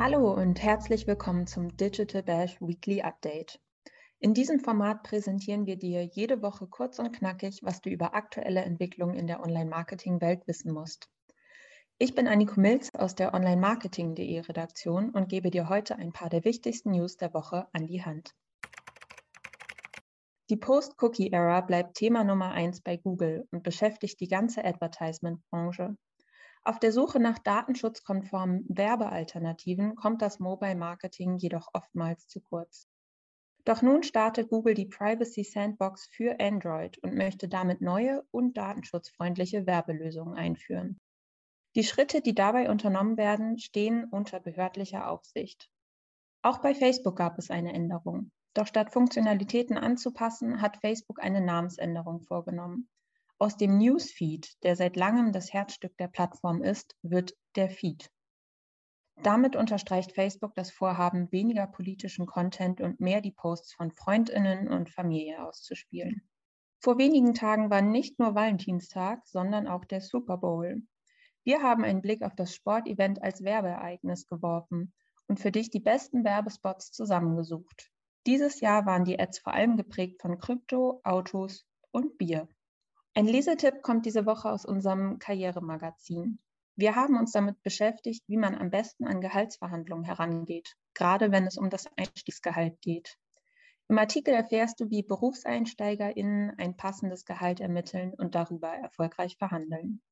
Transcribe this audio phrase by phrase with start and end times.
[0.00, 3.58] Hallo und herzlich willkommen zum Digital Bash Weekly Update.
[4.20, 8.62] In diesem Format präsentieren wir dir jede Woche kurz und knackig, was du über aktuelle
[8.62, 11.10] Entwicklungen in der Online-Marketing-Welt wissen musst.
[11.98, 16.44] Ich bin Anniko Milz aus der Online-Marketing.de Redaktion und gebe dir heute ein paar der
[16.44, 18.36] wichtigsten News der Woche an die Hand.
[20.48, 25.96] Die Post-Cookie-Era bleibt Thema Nummer eins bei Google und beschäftigt die ganze Advertisement-Branche.
[26.68, 32.86] Auf der Suche nach datenschutzkonformen Werbealternativen kommt das Mobile Marketing jedoch oftmals zu kurz.
[33.64, 39.64] Doch nun startet Google die Privacy Sandbox für Android und möchte damit neue und datenschutzfreundliche
[39.64, 41.00] Werbelösungen einführen.
[41.74, 45.70] Die Schritte, die dabei unternommen werden, stehen unter behördlicher Aufsicht.
[46.42, 48.30] Auch bei Facebook gab es eine Änderung.
[48.52, 52.90] Doch statt Funktionalitäten anzupassen, hat Facebook eine Namensänderung vorgenommen.
[53.40, 58.10] Aus dem Newsfeed, der seit langem das Herzstück der Plattform ist, wird der Feed.
[59.22, 64.90] Damit unterstreicht Facebook das Vorhaben, weniger politischen Content und mehr die Posts von Freundinnen und
[64.90, 66.28] Familie auszuspielen.
[66.80, 70.82] Vor wenigen Tagen war nicht nur Valentinstag, sondern auch der Super Bowl.
[71.44, 74.92] Wir haben einen Blick auf das Sportevent als Werbeereignis geworfen
[75.28, 77.90] und für dich die besten Werbespots zusammengesucht.
[78.26, 82.48] Dieses Jahr waren die Ads vor allem geprägt von Krypto, Autos und Bier.
[83.14, 86.38] Ein Lesetipp kommt diese Woche aus unserem Karrieremagazin.
[86.76, 91.58] Wir haben uns damit beschäftigt, wie man am besten an Gehaltsverhandlungen herangeht, gerade wenn es
[91.58, 93.18] um das Einstiegsgehalt geht.
[93.88, 100.02] Im Artikel erfährst du, wie BerufseinsteigerInnen ein passendes Gehalt ermitteln und darüber erfolgreich verhandeln.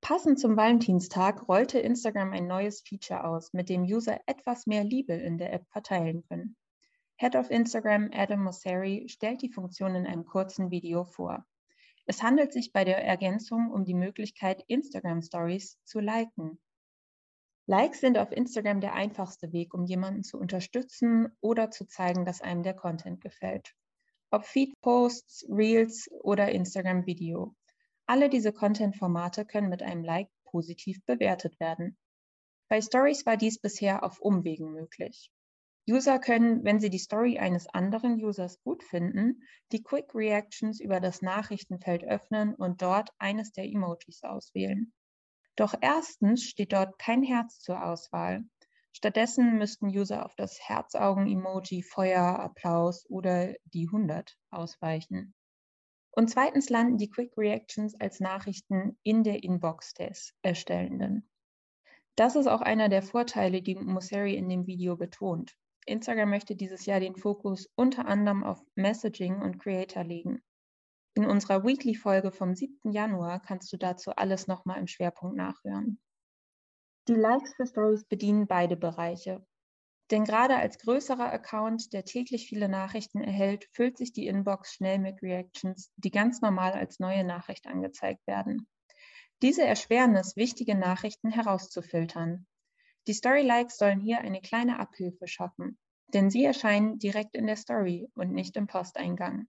[0.00, 5.12] Passend zum Valentinstag rollte Instagram ein neues Feature aus, mit dem User etwas mehr Liebe
[5.14, 6.56] in der App verteilen können.
[7.20, 11.44] Head of Instagram Adam Mosseri stellt die Funktion in einem kurzen Video vor.
[12.06, 16.58] Es handelt sich bei der Ergänzung um die Möglichkeit, Instagram Stories zu liken.
[17.66, 22.40] Likes sind auf Instagram der einfachste Weg, um jemanden zu unterstützen oder zu zeigen, dass
[22.40, 23.74] einem der Content gefällt.
[24.30, 27.54] Ob Feed-Posts, Reels oder Instagram-Video.
[28.06, 31.98] Alle diese Content-Formate können mit einem Like positiv bewertet werden.
[32.68, 35.30] Bei Stories war dies bisher auf Umwegen möglich.
[35.90, 39.42] User können, wenn sie die Story eines anderen Users gut finden,
[39.72, 44.92] die Quick Reactions über das Nachrichtenfeld öffnen und dort eines der Emojis auswählen.
[45.56, 48.44] Doch erstens steht dort kein Herz zur Auswahl.
[48.92, 55.34] Stattdessen müssten User auf das Herzaugen-Emoji, Feuer, Applaus oder die 100 ausweichen.
[56.12, 61.28] Und zweitens landen die Quick Reactions als Nachrichten in der Inbox des Erstellenden.
[62.16, 65.56] Das ist auch einer der Vorteile, die Mosseri in dem Video betont.
[65.86, 70.42] Instagram möchte dieses Jahr den Fokus unter anderem auf Messaging und Creator legen.
[71.14, 72.92] In unserer Weekly-Folge vom 7.
[72.92, 76.00] Januar kannst du dazu alles nochmal im Schwerpunkt nachhören.
[77.08, 79.44] Die Likes für Stories bedienen beide Bereiche.
[80.10, 84.98] Denn gerade als größerer Account, der täglich viele Nachrichten erhält, füllt sich die Inbox schnell
[84.98, 88.68] mit Reactions, die ganz normal als neue Nachricht angezeigt werden.
[89.42, 92.46] Diese erschweren es, wichtige Nachrichten herauszufiltern.
[93.06, 95.78] Die Story-Likes sollen hier eine kleine Abhilfe schaffen,
[96.08, 99.46] denn sie erscheinen direkt in der Story und nicht im Posteingang.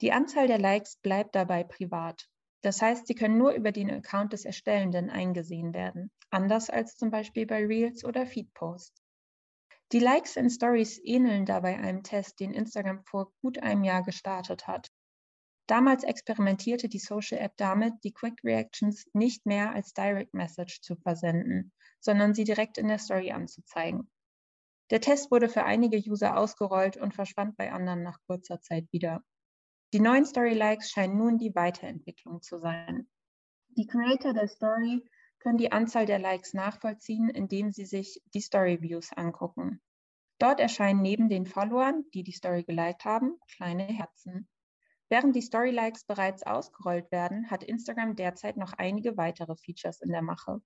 [0.00, 2.28] Die Anzahl der Likes bleibt dabei privat.
[2.62, 7.10] Das heißt, sie können nur über den Account des Erstellenden eingesehen werden, anders als zum
[7.10, 9.02] Beispiel bei Reels oder Feed-Posts.
[9.92, 14.66] Die Likes in Stories ähneln dabei einem Test, den Instagram vor gut einem Jahr gestartet
[14.66, 14.88] hat.
[15.66, 20.94] Damals experimentierte die Social App damit, die Quick Reactions nicht mehr als Direct Message zu
[20.94, 24.08] versenden, sondern sie direkt in der Story anzuzeigen.
[24.90, 29.24] Der Test wurde für einige User ausgerollt und verschwand bei anderen nach kurzer Zeit wieder.
[29.92, 33.08] Die neuen Story-Likes scheinen nun die Weiterentwicklung zu sein.
[33.70, 35.04] Die Creator der Story
[35.40, 39.80] können die Anzahl der Likes nachvollziehen, indem sie sich die Story Views angucken.
[40.38, 44.48] Dort erscheinen neben den Followern, die die Story geliked haben, kleine Herzen.
[45.08, 50.10] Während die Story Likes bereits ausgerollt werden, hat Instagram derzeit noch einige weitere Features in
[50.10, 50.60] der Mache.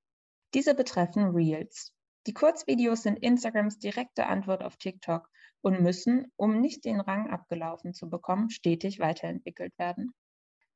[0.54, 1.92] Diese betreffen Reels.
[2.26, 5.28] Die Kurzvideos sind Instagrams direkte Antwort auf TikTok
[5.60, 10.14] und müssen, um nicht den Rang abgelaufen zu bekommen, stetig weiterentwickelt werden.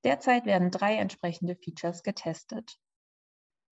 [0.05, 2.79] Derzeit werden drei entsprechende Features getestet.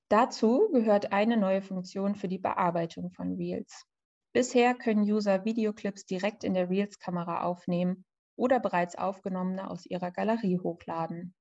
[0.08, 3.84] Dazu gehört eine neue Funktion für die Bearbeitung von Reels.
[4.32, 8.06] Bisher können User Videoclips direkt in der Reels-Kamera aufnehmen
[8.42, 11.32] oder bereits aufgenommene aus ihrer Galerie hochladen.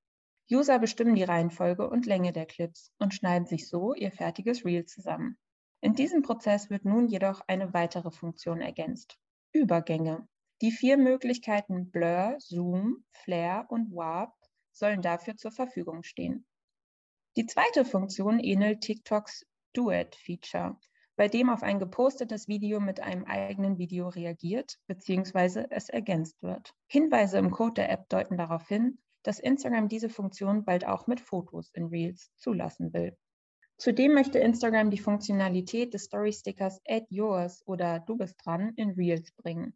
[0.51, 4.85] User bestimmen die Reihenfolge und Länge der Clips und schneiden sich so ihr fertiges Reel
[4.85, 5.39] zusammen.
[5.81, 9.17] In diesem Prozess wird nun jedoch eine weitere Funktion ergänzt.
[9.51, 10.27] Übergänge.
[10.61, 14.35] Die vier Möglichkeiten Blur, Zoom, Flare und Warp
[14.71, 16.45] sollen dafür zur Verfügung stehen.
[17.35, 20.77] Die zweite Funktion ähnelt TikToks Duet-Feature,
[21.15, 25.65] bei dem auf ein gepostetes Video mit einem eigenen Video reagiert bzw.
[25.69, 26.73] es ergänzt wird.
[26.87, 31.19] Hinweise im Code der App deuten darauf hin, dass Instagram diese Funktion bald auch mit
[31.19, 33.15] Fotos in Reels zulassen will.
[33.77, 39.31] Zudem möchte Instagram die Funktionalität des Story-Stickers Add Yours oder Du bist dran in Reels
[39.31, 39.75] bringen.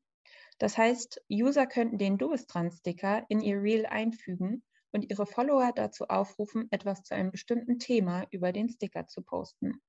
[0.59, 5.25] Das heißt, User könnten den Du bist dran Sticker in ihr Reel einfügen und ihre
[5.25, 9.81] Follower dazu aufrufen, etwas zu einem bestimmten Thema über den Sticker zu posten.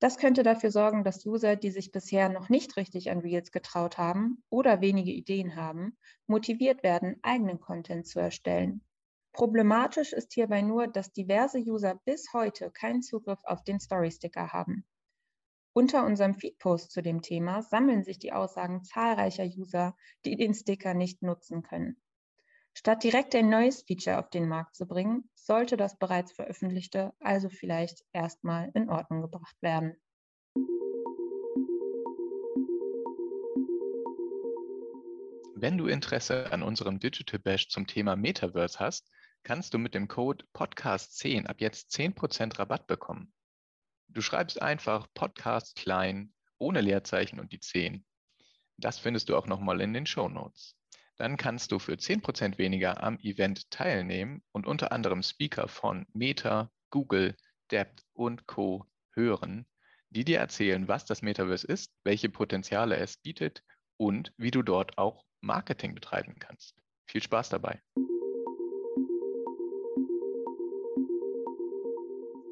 [0.00, 3.98] Das könnte dafür sorgen, dass User, die sich bisher noch nicht richtig an Reels getraut
[3.98, 8.82] haben oder wenige Ideen haben, motiviert werden, eigenen Content zu erstellen
[9.32, 14.84] Problematisch ist hierbei nur, dass diverse User bis heute keinen Zugriff auf den Story-Sticker haben.
[15.72, 20.94] Unter unserem Feedpost zu dem Thema sammeln sich die Aussagen zahlreicher User, die den Sticker
[20.94, 22.02] nicht nutzen können.
[22.80, 27.50] Statt direkt ein neues Feature auf den Markt zu bringen, sollte das bereits veröffentlichte also
[27.50, 30.00] vielleicht erstmal in Ordnung gebracht werden.
[35.54, 39.10] Wenn du Interesse an unserem Digital Bash zum Thema Metaverse hast,
[39.42, 43.30] kannst du mit dem Code Podcast10 ab jetzt 10% Rabatt bekommen.
[44.08, 48.06] Du schreibst einfach Podcast klein, ohne Leerzeichen und die 10.
[48.78, 50.79] Das findest du auch nochmal in den Show Notes.
[51.20, 56.70] Dann kannst du für 10% weniger am Event teilnehmen und unter anderem Speaker von Meta,
[56.88, 57.36] Google,
[57.70, 58.86] Debt und Co.
[59.12, 59.66] hören,
[60.08, 63.62] die dir erzählen, was das Metaverse ist, welche Potenziale es bietet
[63.98, 66.74] und wie du dort auch Marketing betreiben kannst.
[67.04, 67.82] Viel Spaß dabei!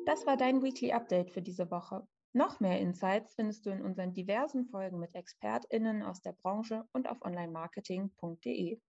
[0.05, 2.07] Das war dein Weekly Update für diese Woche.
[2.39, 7.11] Noch mehr Insights findest du in unseren diversen Folgen mit ExpertInnen aus der Branche und
[7.11, 8.81] auf onlinemarketing.de.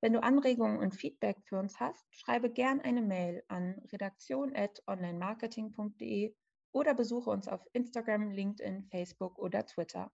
[0.00, 6.34] Wenn du Anregungen und Feedback für uns hast, schreibe gern eine Mail an redaktion.onlinemarketing.de
[6.72, 10.10] oder besuche uns auf Instagram, LinkedIn, Facebook oder Twitter.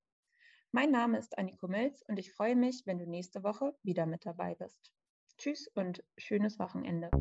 [0.73, 4.27] Mein Name ist Anniko Milz und ich freue mich, wenn du nächste Woche wieder mit
[4.27, 4.91] dabei bist.
[5.39, 7.13] Tschüss und schönes Wochenende.